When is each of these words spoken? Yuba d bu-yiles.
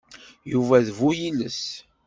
Yuba 0.51 0.77
d 0.85 0.87
bu-yiles. 0.97 1.63